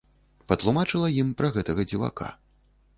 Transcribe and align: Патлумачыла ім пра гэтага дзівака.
Патлумачыла 0.51 1.11
ім 1.21 1.29
пра 1.43 1.55
гэтага 1.59 1.89
дзівака. 1.93 2.37